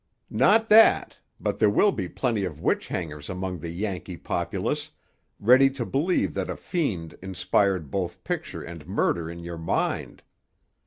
"Not 0.31 0.67
that; 0.69 1.19
but 1.39 1.59
there 1.59 1.69
will 1.69 1.91
be 1.91 2.09
plenty 2.09 2.43
of 2.43 2.59
witch 2.59 2.87
hangers 2.87 3.29
among 3.29 3.59
the 3.59 3.69
Yankee 3.69 4.17
populace, 4.17 4.89
ready 5.39 5.69
to 5.69 5.85
believe 5.85 6.33
that 6.33 6.49
a 6.49 6.55
fiend 6.55 7.15
inspired 7.21 7.91
both 7.91 8.23
picture 8.23 8.63
and 8.63 8.87
murder 8.87 9.29
in 9.29 9.43
your 9.43 9.59
mind. 9.59 10.23